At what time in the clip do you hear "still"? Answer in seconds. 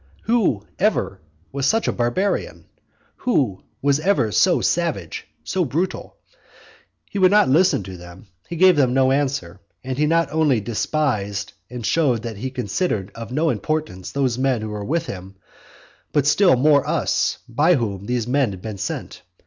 16.25-16.55